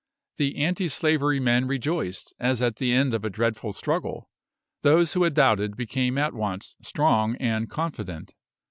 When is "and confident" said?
7.35-8.33